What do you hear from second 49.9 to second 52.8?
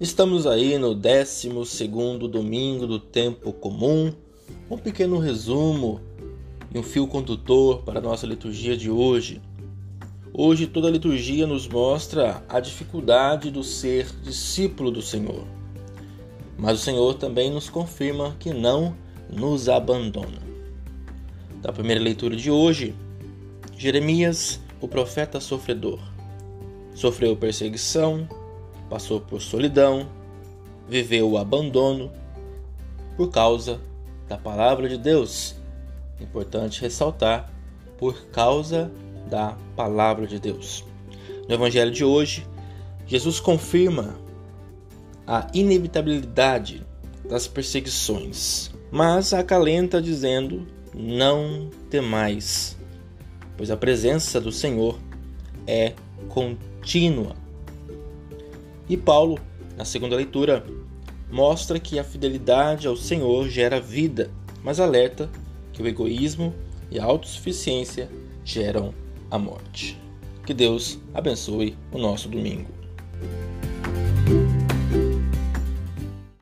dizendo: Não temais,